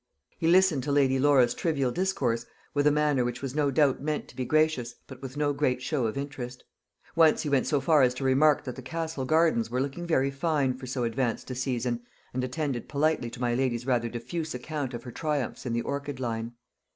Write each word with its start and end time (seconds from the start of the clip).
He 0.39 0.47
listened 0.47 0.81
to 0.85 0.91
Lady 0.91 1.19
Laura's 1.19 1.53
trivial 1.53 1.91
discourse 1.91 2.47
with 2.73 2.87
a 2.87 2.91
manner 2.91 3.23
which 3.23 3.43
was 3.43 3.53
no 3.53 3.69
doubt 3.69 4.01
meant 4.01 4.27
to 4.29 4.35
be 4.35 4.45
gracious, 4.45 4.95
but 5.05 5.21
with 5.21 5.37
no 5.37 5.53
great 5.53 5.79
show 5.79 6.07
of 6.07 6.17
interest. 6.17 6.63
Once 7.15 7.43
he 7.43 7.49
went 7.49 7.67
so 7.67 7.79
far 7.79 8.01
as 8.01 8.15
to 8.15 8.23
remark 8.23 8.63
that 8.63 8.75
the 8.75 8.81
Castle 8.81 9.25
gardens 9.25 9.69
were 9.69 9.79
looking 9.79 10.07
very 10.07 10.31
fine 10.31 10.73
for 10.75 10.87
so 10.87 11.03
advanced 11.03 11.51
a 11.51 11.53
season, 11.53 12.01
and 12.33 12.43
attended 12.43 12.89
politely 12.89 13.29
to 13.29 13.39
my 13.39 13.53
lady's 13.53 13.85
rather 13.85 14.09
diffuse 14.09 14.55
account 14.55 14.95
of 14.95 15.03
her 15.03 15.11
triumphs 15.11 15.67
in 15.67 15.73
the 15.73 15.81
orchid 15.83 16.19
line. 16.19 16.53